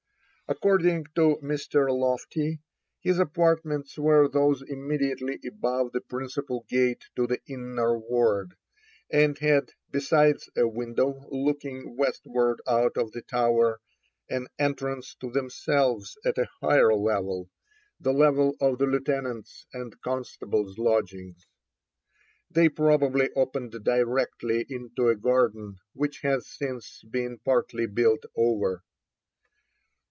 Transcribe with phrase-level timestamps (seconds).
[0.47, 1.87] According to Mr.
[1.97, 2.59] Loftie,
[2.99, 8.57] his apartments were those immediately above the principal gate to the Inner Ward,
[9.09, 13.79] and had, besides a window looking westward out of the Tower,
[14.29, 17.49] an entrance to themselves at a higher level,
[17.97, 21.47] the level of the Lieutenant's and Constable's lodgings.
[22.49, 28.83] They probably opened directly into a garden which has since been partly built over.